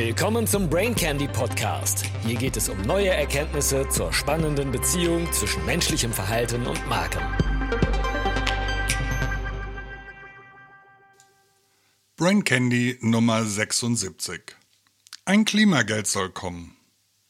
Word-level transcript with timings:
Willkommen 0.00 0.46
zum 0.46 0.70
Brain 0.70 0.94
Candy 0.94 1.26
Podcast. 1.26 2.04
Hier 2.24 2.36
geht 2.36 2.56
es 2.56 2.68
um 2.68 2.80
neue 2.82 3.08
Erkenntnisse 3.08 3.88
zur 3.88 4.12
spannenden 4.12 4.70
Beziehung 4.70 5.30
zwischen 5.32 5.66
menschlichem 5.66 6.12
Verhalten 6.12 6.68
und 6.68 6.86
Marken. 6.88 7.20
Brain 12.16 12.44
Candy 12.44 12.96
Nummer 13.00 13.44
76. 13.44 14.40
Ein 15.24 15.44
Klimageld 15.44 16.06
soll 16.06 16.30
kommen. 16.30 16.76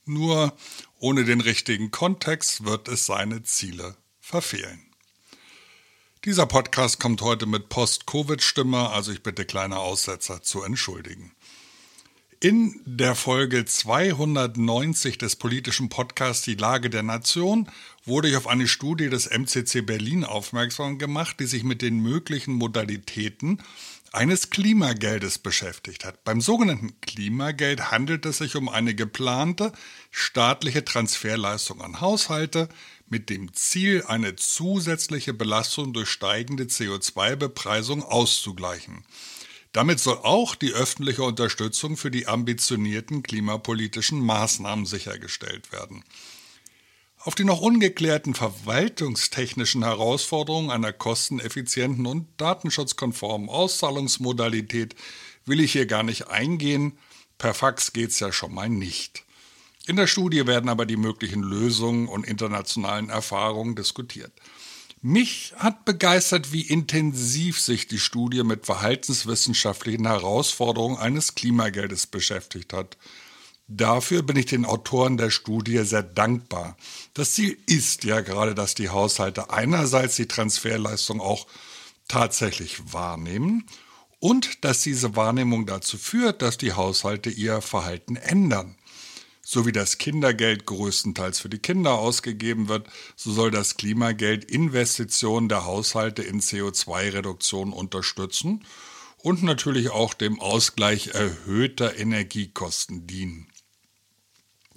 Nur 0.05 0.55
ohne 0.99 1.25
den 1.25 1.41
richtigen 1.41 1.91
Kontext 1.91 2.67
wird 2.67 2.89
es 2.89 3.07
seine 3.07 3.45
Ziele 3.45 3.97
verfehlen. 4.21 4.85
Dieser 6.27 6.45
Podcast 6.45 7.01
kommt 7.01 7.23
heute 7.23 7.47
mit 7.47 7.71
Post-Covid-Stimme, 7.71 8.91
also 8.91 9.11
ich 9.11 9.23
bitte 9.23 9.47
kleine 9.47 9.79
Aussetzer 9.79 10.43
zu 10.43 10.63
entschuldigen. 10.63 11.33
In 12.41 12.81
der 12.85 13.17
Folge 13.17 13.65
290 13.65 15.19
des 15.19 15.35
politischen 15.35 15.89
Podcasts 15.89 16.45
Die 16.45 16.55
Lage 16.55 16.89
der 16.89 17.03
Nation 17.03 17.69
wurde 18.05 18.29
ich 18.29 18.37
auf 18.37 18.47
eine 18.47 18.69
Studie 18.69 19.09
des 19.09 19.29
MCC 19.29 19.85
Berlin 19.85 20.23
aufmerksam 20.23 20.99
gemacht, 20.99 21.41
die 21.41 21.47
sich 21.47 21.65
mit 21.65 21.83
den 21.83 21.99
möglichen 21.99 22.55
Modalitäten 22.55 23.61
eines 24.13 24.51
Klimageldes 24.51 25.41
beschäftigt 25.41 26.05
hat. 26.05 26.23
Beim 26.23 26.41
sogenannten 26.41 27.01
Klimageld 27.01 27.91
handelt 27.91 28.25
es 28.25 28.39
sich 28.39 28.55
um 28.55 28.69
eine 28.69 28.95
geplante 28.95 29.73
staatliche 30.13 30.85
Transferleistung 30.85 31.83
an 31.83 32.01
Haushalte 32.01 32.69
mit 33.09 33.31
dem 33.31 33.53
Ziel, 33.53 34.05
eine 34.07 34.37
zusätzliche 34.37 35.35
Belastung 35.35 35.93
durch 35.93 36.09
steigende 36.09 36.67
CO2-Bepreisung 36.67 38.05
auszugleichen. 38.05 39.03
Damit 39.73 40.01
soll 40.01 40.19
auch 40.19 40.55
die 40.55 40.73
öffentliche 40.73 41.23
Unterstützung 41.23 41.97
für 41.97 42.11
die 42.11 42.27
ambitionierten 42.27 43.23
klimapolitischen 43.23 44.21
Maßnahmen 44.21 44.87
sichergestellt 44.87 45.73
werden. 45.73 46.05
Auf 47.21 47.35
die 47.35 47.45
noch 47.45 47.61
ungeklärten 47.61 48.35
verwaltungstechnischen 48.35 49.83
Herausforderungen 49.85 50.71
einer 50.71 50.93
kosteneffizienten 50.93 52.07
und 52.07 52.29
datenschutzkonformen 52.37 53.49
Auszahlungsmodalität 53.49 54.95
will 55.45 55.61
ich 55.61 55.73
hier 55.73 55.87
gar 55.87 56.05
nicht 56.05 56.29
eingehen. 56.29 56.97
Per 57.37 57.55
Fax 57.55 57.93
geht's 57.93 58.21
ja 58.21 58.33
schon 58.33 58.55
mal 58.55 58.69
nicht. 58.69 59.25
In 59.87 59.97
der 59.97 60.07
Studie 60.07 60.47
werden 60.47 60.69
aber 60.69 60.87
die 60.87 60.97
möglichen 60.97 61.43
Lösungen 61.43 62.09
und 62.09 62.27
internationalen 62.27 63.09
Erfahrungen 63.09 63.75
diskutiert. 63.75 64.33
Mich 65.01 65.55
hat 65.57 65.85
begeistert, 65.85 66.53
wie 66.53 66.63
intensiv 66.63 67.61
sich 67.61 67.87
die 67.87 68.01
Studie 68.01 68.43
mit 68.43 68.67
verhaltenswissenschaftlichen 68.67 70.07
Herausforderungen 70.07 70.99
eines 70.99 71.37
Klimageldes 71.37 72.07
beschäftigt 72.09 72.73
hat. 72.73 72.97
Dafür 73.69 74.23
bin 74.23 74.37
ich 74.37 74.47
den 74.47 74.65
Autoren 74.65 75.17
der 75.17 75.31
Studie 75.31 75.85
sehr 75.85 76.03
dankbar. 76.03 76.77
Das 77.15 77.35
Ziel 77.35 77.59
ist 77.67 78.05
ja 78.05 78.23
gerade, 78.23 78.55
dass 78.55 78.75
die 78.75 78.89
Haushalte 78.89 79.51
einerseits 79.51 80.17
die 80.17 80.27
Transferleistung 80.27 81.21
auch 81.21 81.47
tatsächlich 82.09 82.93
wahrnehmen 82.93 83.67
und 84.21 84.65
dass 84.65 84.83
diese 84.83 85.15
Wahrnehmung 85.15 85.67
dazu 85.67 85.99
führt, 85.99 86.43
dass 86.43 86.59
die 86.59 86.73
Haushalte 86.73 87.31
ihr 87.31 87.61
Verhalten 87.61 88.17
ändern. 88.17 88.75
So 89.51 89.65
wie 89.65 89.73
das 89.73 89.97
Kindergeld 89.97 90.67
größtenteils 90.67 91.41
für 91.41 91.49
die 91.49 91.59
Kinder 91.59 91.93
ausgegeben 91.93 92.69
wird, 92.69 92.87
so 93.17 93.33
soll 93.33 93.51
das 93.51 93.79
Klimageld 93.79 94.45
Investitionen 94.45 95.49
der 95.49 95.65
Haushalte 95.65 96.23
in 96.23 96.43
CO2-Reduktion 96.43 97.73
unterstützen 97.73 98.63
und 99.17 99.43
natürlich 99.43 99.89
auch 99.89 100.13
dem 100.13 100.39
Ausgleich 100.39 101.15
erhöhter 101.15 101.97
Energiekosten 101.97 103.07
dienen. 103.07 103.49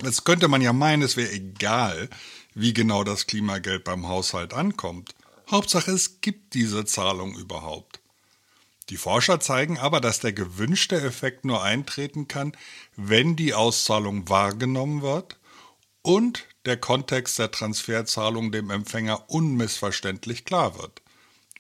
Jetzt 0.02 0.24
könnte 0.24 0.48
man 0.48 0.62
ja 0.62 0.72
meinen, 0.72 1.02
es 1.02 1.18
wäre 1.18 1.34
egal, 1.34 2.10
wie 2.56 2.74
genau 2.74 3.04
das 3.04 3.28
Klimageld 3.28 3.84
beim 3.84 4.08
Haushalt 4.08 4.54
ankommt. 4.54 5.16
Hauptsache, 5.50 5.92
es 5.92 6.22
gibt 6.22 6.54
diese 6.54 6.86
Zahlung 6.86 7.38
überhaupt. 7.38 8.01
Die 8.92 8.98
Forscher 8.98 9.40
zeigen 9.40 9.78
aber, 9.78 10.02
dass 10.02 10.20
der 10.20 10.34
gewünschte 10.34 11.02
Effekt 11.02 11.46
nur 11.46 11.64
eintreten 11.64 12.28
kann, 12.28 12.52
wenn 12.98 13.38
die 13.38 13.54
Auszahlung 13.54 14.28
wahrgenommen 14.28 15.02
wird 15.02 15.40
und 16.02 16.46
der 16.66 16.76
Kontext 16.76 17.40
der 17.40 17.52
Transferzahlung 17.52 18.52
dem 18.52 18.70
Empfänger 18.70 19.30
unmissverständlich 19.30 20.44
klar 20.44 20.78
wird. 20.78 21.02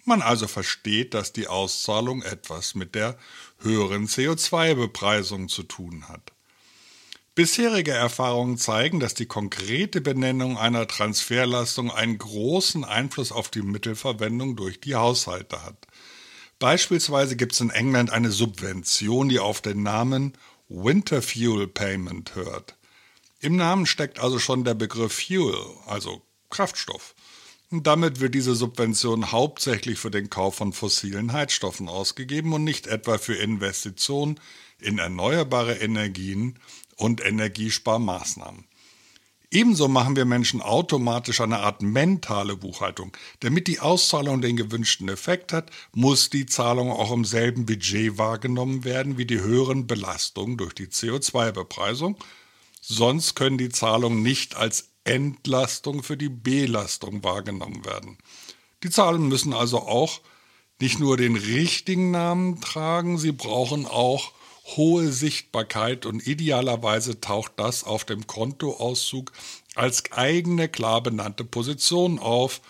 Man 0.03 0.21
also 0.21 0.45
versteht, 0.45 1.13
dass 1.13 1.31
die 1.31 1.47
Auszahlung 1.47 2.21
etwas 2.21 2.75
mit 2.75 2.95
der 2.95 3.17
höheren 3.59 4.07
CO2-Bepreisung 4.07 5.47
zu 5.47 5.63
tun 5.63 6.09
hat. 6.09 6.33
Bisherige 7.33 7.91
Erfahrungen 7.91 8.57
zeigen, 8.57 8.99
dass 8.99 9.13
die 9.13 9.25
konkrete 9.25 10.01
Benennung 10.01 10.57
einer 10.57 10.85
Transferleistung 10.85 11.91
einen 11.91 12.17
großen 12.17 12.83
Einfluss 12.83 13.31
auf 13.31 13.47
die 13.47 13.61
Mittelverwendung 13.61 14.57
durch 14.57 14.81
die 14.81 14.95
Haushalte 14.95 15.63
hat. 15.63 15.87
Beispielsweise 16.61 17.35
gibt 17.35 17.53
es 17.53 17.59
in 17.59 17.71
England 17.71 18.11
eine 18.11 18.29
Subvention, 18.29 19.29
die 19.29 19.39
auf 19.39 19.61
den 19.61 19.81
Namen 19.81 20.33
Winter 20.69 21.23
Fuel 21.23 21.67
Payment 21.67 22.35
hört. 22.35 22.77
Im 23.39 23.55
Namen 23.55 23.87
steckt 23.87 24.19
also 24.19 24.37
schon 24.37 24.63
der 24.63 24.75
Begriff 24.75 25.25
Fuel, 25.25 25.57
also 25.87 26.21
Kraftstoff. 26.51 27.15
Und 27.71 27.87
damit 27.87 28.19
wird 28.19 28.35
diese 28.35 28.53
Subvention 28.53 29.31
hauptsächlich 29.31 29.97
für 29.97 30.11
den 30.11 30.29
Kauf 30.29 30.53
von 30.53 30.71
fossilen 30.71 31.33
Heizstoffen 31.33 31.89
ausgegeben 31.89 32.53
und 32.53 32.63
nicht 32.63 32.85
etwa 32.85 33.17
für 33.17 33.33
Investitionen 33.33 34.39
in 34.79 34.99
erneuerbare 34.99 35.77
Energien 35.77 36.59
und 36.95 37.25
Energiesparmaßnahmen. 37.25 38.67
Ebenso 39.53 39.89
machen 39.89 40.15
wir 40.15 40.23
Menschen 40.23 40.61
automatisch 40.61 41.41
eine 41.41 41.59
Art 41.59 41.81
mentale 41.81 42.55
Buchhaltung. 42.55 43.11
Damit 43.41 43.67
die 43.67 43.81
Auszahlung 43.81 44.41
den 44.41 44.55
gewünschten 44.55 45.09
Effekt 45.09 45.51
hat, 45.51 45.71
muss 45.93 46.29
die 46.29 46.45
Zahlung 46.45 46.89
auch 46.89 47.11
im 47.11 47.25
selben 47.25 47.65
Budget 47.65 48.17
wahrgenommen 48.17 48.85
werden 48.85 49.17
wie 49.17 49.25
die 49.25 49.41
höheren 49.41 49.87
Belastungen 49.87 50.55
durch 50.55 50.73
die 50.73 50.87
CO2-Bepreisung. 50.87 52.17
Sonst 52.79 53.35
können 53.35 53.57
die 53.57 53.67
Zahlungen 53.67 54.21
nicht 54.21 54.55
als 54.55 54.87
Entlastung 55.03 56.01
für 56.01 56.15
die 56.15 56.29
Belastung 56.29 57.21
wahrgenommen 57.21 57.83
werden. 57.83 58.17
Die 58.83 58.89
Zahlen 58.89 59.27
müssen 59.27 59.51
also 59.51 59.79
auch 59.79 60.21
nicht 60.79 60.99
nur 60.99 61.17
den 61.17 61.35
richtigen 61.35 62.09
Namen 62.11 62.61
tragen, 62.61 63.17
sie 63.17 63.33
brauchen 63.33 63.85
auch 63.85 64.31
hohe 64.63 65.11
Sichtbarkeit 65.11 66.05
und 66.05 66.25
idealerweise 66.25 67.19
taucht 67.19 67.53
das 67.57 67.83
auf 67.83 68.05
dem 68.05 68.27
Kontoauszug 68.27 69.31
als 69.75 70.11
eigene 70.11 70.69
klar 70.69 71.01
benannte 71.01 71.43
Position 71.43 72.19
auf 72.19 72.61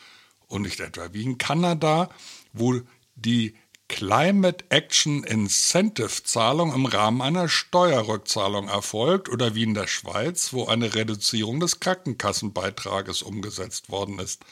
und 0.47 0.63
nicht 0.63 0.79
etwa 0.79 1.13
wie 1.13 1.23
in 1.23 1.37
Kanada, 1.37 2.09
wo 2.53 2.81
die 3.15 3.55
Climate 3.87 4.63
Action 4.69 5.25
Incentive 5.25 6.23
Zahlung 6.23 6.73
im 6.73 6.85
Rahmen 6.85 7.21
einer 7.21 7.49
Steuerrückzahlung 7.49 8.69
erfolgt 8.69 9.27
oder 9.27 9.53
wie 9.53 9.63
in 9.63 9.73
der 9.73 9.87
Schweiz, 9.87 10.53
wo 10.53 10.65
eine 10.65 10.95
Reduzierung 10.95 11.59
des 11.59 11.81
Krankenkassenbeitrages 11.81 13.21
umgesetzt 13.21 13.89
worden 13.89 14.19
ist. 14.19 14.45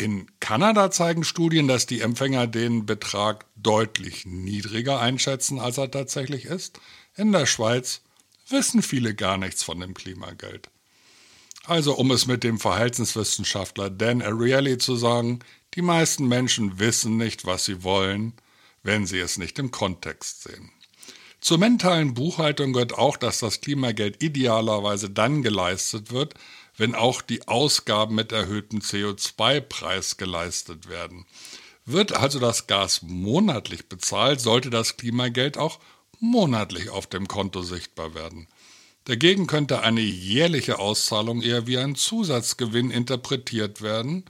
In 0.00 0.30
Kanada 0.40 0.90
zeigen 0.90 1.24
Studien, 1.24 1.68
dass 1.68 1.84
die 1.84 2.00
Empfänger 2.00 2.46
den 2.46 2.86
Betrag 2.86 3.44
deutlich 3.56 4.24
niedriger 4.24 4.98
einschätzen, 4.98 5.60
als 5.60 5.76
er 5.76 5.90
tatsächlich 5.90 6.46
ist. 6.46 6.80
In 7.16 7.32
der 7.32 7.44
Schweiz 7.44 8.00
wissen 8.48 8.80
viele 8.80 9.14
gar 9.14 9.36
nichts 9.36 9.62
von 9.62 9.78
dem 9.78 9.92
Klimageld. 9.92 10.70
Also 11.64 11.98
um 11.98 12.10
es 12.12 12.26
mit 12.26 12.44
dem 12.44 12.58
Verhaltenswissenschaftler 12.58 13.90
Dan 13.90 14.22
Ariely 14.22 14.78
zu 14.78 14.96
sagen, 14.96 15.40
die 15.74 15.82
meisten 15.82 16.26
Menschen 16.26 16.78
wissen 16.78 17.18
nicht, 17.18 17.44
was 17.44 17.66
sie 17.66 17.82
wollen, 17.82 18.32
wenn 18.82 19.06
sie 19.06 19.18
es 19.18 19.36
nicht 19.36 19.58
im 19.58 19.70
Kontext 19.70 20.44
sehen. 20.44 20.70
Zur 21.40 21.58
mentalen 21.58 22.12
Buchhaltung 22.14 22.74
gehört 22.74 22.92
auch, 22.92 23.16
dass 23.16 23.38
das 23.38 23.60
Klimageld 23.60 24.22
idealerweise 24.22 25.08
dann 25.08 25.42
geleistet 25.42 26.12
wird, 26.12 26.34
wenn 26.76 26.94
auch 26.94 27.22
die 27.22 27.48
Ausgaben 27.48 28.14
mit 28.14 28.32
erhöhtem 28.32 28.80
CO2-Preis 28.80 30.18
geleistet 30.18 30.88
werden. 30.88 31.26
Wird 31.86 32.12
also 32.12 32.38
das 32.38 32.66
Gas 32.66 33.02
monatlich 33.02 33.88
bezahlt, 33.88 34.40
sollte 34.40 34.70
das 34.70 34.96
Klimageld 34.96 35.56
auch 35.56 35.80
monatlich 36.20 36.90
auf 36.90 37.06
dem 37.06 37.26
Konto 37.26 37.62
sichtbar 37.62 38.14
werden. 38.14 38.46
Dagegen 39.04 39.46
könnte 39.46 39.80
eine 39.80 40.02
jährliche 40.02 40.78
Auszahlung 40.78 41.42
eher 41.42 41.66
wie 41.66 41.78
ein 41.78 41.94
Zusatzgewinn 41.94 42.90
interpretiert 42.90 43.80
werden, 43.80 44.26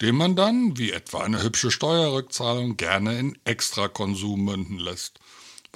den 0.00 0.16
man 0.16 0.36
dann, 0.36 0.76
wie 0.76 0.90
etwa 0.90 1.20
eine 1.20 1.42
hübsche 1.42 1.70
Steuerrückzahlung, 1.70 2.76
gerne 2.76 3.18
in 3.18 3.38
Extrakonsum 3.44 4.44
münden 4.44 4.78
lässt, 4.78 5.20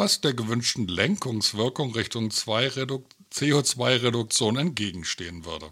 was 0.02 0.20
der 0.20 0.34
gewünschten 0.34 0.88
Lenkungswirkung 0.88 1.92
Richtung 1.92 2.30
CO2-Reduktion 2.30 4.56
entgegenstehen 4.56 5.44
würde. 5.44 5.70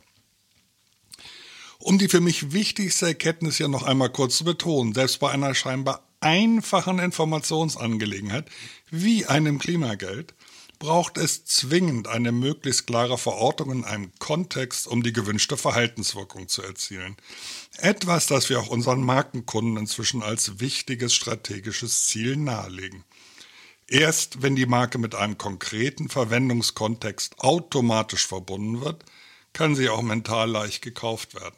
Um 1.80 1.98
die 1.98 2.06
für 2.06 2.20
mich 2.20 2.52
wichtigste 2.52 3.06
Erkenntnis 3.06 3.58
ja 3.58 3.66
noch 3.66 3.82
einmal 3.82 4.10
kurz 4.10 4.36
zu 4.36 4.44
betonen, 4.44 4.94
selbst 4.94 5.18
bei 5.18 5.32
einer 5.32 5.52
scheinbar 5.56 6.06
einfachen 6.20 7.00
Informationsangelegenheit 7.00 8.48
wie 8.88 9.26
einem 9.26 9.58
Klimageld 9.58 10.32
braucht 10.78 11.18
es 11.18 11.44
zwingend 11.44 12.06
eine 12.06 12.30
möglichst 12.30 12.86
klare 12.86 13.18
Verortung 13.18 13.72
in 13.72 13.84
einem 13.84 14.12
Kontext, 14.20 14.86
um 14.86 15.02
die 15.02 15.12
gewünschte 15.12 15.56
Verhaltenswirkung 15.56 16.46
zu 16.46 16.62
erzielen. 16.62 17.16
Etwas, 17.78 18.28
das 18.28 18.48
wir 18.48 18.60
auch 18.60 18.68
unseren 18.68 19.02
Markenkunden 19.02 19.76
inzwischen 19.76 20.22
als 20.22 20.60
wichtiges 20.60 21.14
strategisches 21.14 22.06
Ziel 22.06 22.36
nahelegen. 22.36 23.02
Erst 23.90 24.40
wenn 24.40 24.54
die 24.54 24.66
Marke 24.66 24.98
mit 24.98 25.16
einem 25.16 25.36
konkreten 25.36 26.08
Verwendungskontext 26.08 27.40
automatisch 27.40 28.24
verbunden 28.24 28.80
wird, 28.80 29.04
kann 29.52 29.74
sie 29.74 29.88
auch 29.88 30.00
mental 30.00 30.48
leicht 30.48 30.80
gekauft 30.80 31.34
werden. 31.34 31.56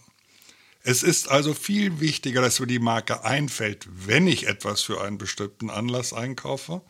Es 0.80 1.02
ist 1.02 1.28
also 1.28 1.52
viel 1.52 2.00
wichtiger, 2.00 2.40
dass 2.40 2.58
mir 2.58 2.66
die 2.66 2.78
Marke 2.78 3.22
einfällt, 3.22 3.86
wenn 3.90 4.26
ich 4.26 4.48
etwas 4.48 4.80
für 4.80 5.02
einen 5.02 5.18
bestimmten 5.18 5.68
Anlass 5.68 6.14
einkaufe, 6.14 6.80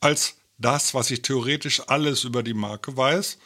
als 0.00 0.36
das, 0.56 0.94
was 0.94 1.10
ich 1.10 1.20
theoretisch 1.20 1.82
alles 1.86 2.24
über 2.24 2.42
die 2.42 2.54
Marke 2.54 2.96
weiß, 2.96 3.36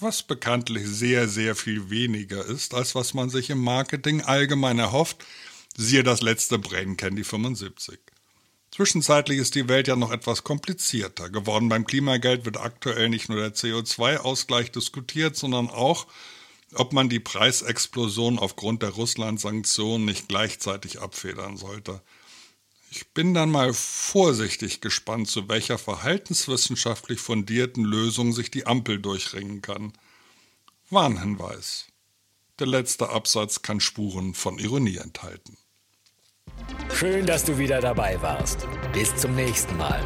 was 0.00 0.24
bekanntlich 0.24 0.88
sehr, 0.88 1.28
sehr 1.28 1.54
viel 1.54 1.88
weniger 1.88 2.44
ist, 2.44 2.74
als 2.74 2.96
was 2.96 3.14
man 3.14 3.30
sich 3.30 3.48
im 3.48 3.62
Marketing 3.62 4.22
allgemein 4.22 4.80
erhofft, 4.80 5.24
siehe 5.76 6.02
das 6.02 6.20
letzte 6.20 6.58
Brain 6.58 6.96
Candy 6.96 7.22
75. 7.22 8.11
Zwischenzeitlich 8.74 9.38
ist 9.38 9.54
die 9.54 9.68
Welt 9.68 9.86
ja 9.86 9.96
noch 9.96 10.10
etwas 10.10 10.44
komplizierter 10.44 11.28
geworden. 11.28 11.68
Beim 11.68 11.86
Klimageld 11.86 12.46
wird 12.46 12.56
aktuell 12.56 13.10
nicht 13.10 13.28
nur 13.28 13.38
der 13.38 13.54
CO2-Ausgleich 13.54 14.72
diskutiert, 14.72 15.36
sondern 15.36 15.68
auch, 15.68 16.06
ob 16.72 16.94
man 16.94 17.10
die 17.10 17.20
Preisexplosion 17.20 18.38
aufgrund 18.38 18.82
der 18.82 18.88
Russland-Sanktionen 18.88 20.06
nicht 20.06 20.26
gleichzeitig 20.28 21.02
abfedern 21.02 21.58
sollte. 21.58 22.00
Ich 22.90 23.08
bin 23.08 23.34
dann 23.34 23.50
mal 23.50 23.74
vorsichtig 23.74 24.80
gespannt, 24.80 25.28
zu 25.28 25.50
welcher 25.50 25.76
verhaltenswissenschaftlich 25.76 27.20
fundierten 27.20 27.84
Lösung 27.84 28.32
sich 28.32 28.50
die 28.50 28.66
Ampel 28.66 28.98
durchringen 28.98 29.60
kann. 29.60 29.92
Warnhinweis. 30.88 31.88
Der 32.58 32.68
letzte 32.68 33.10
Absatz 33.10 33.60
kann 33.60 33.80
Spuren 33.80 34.32
von 34.32 34.58
Ironie 34.58 34.96
enthalten. 34.96 35.58
Schön, 36.94 37.26
dass 37.26 37.44
du 37.44 37.58
wieder 37.58 37.80
dabei 37.80 38.20
warst. 38.20 38.66
Bis 38.92 39.14
zum 39.16 39.34
nächsten 39.34 39.76
Mal. 39.76 40.00